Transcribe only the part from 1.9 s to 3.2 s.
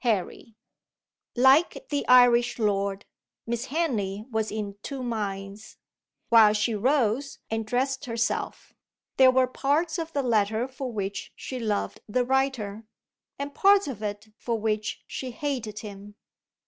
the Irish lord,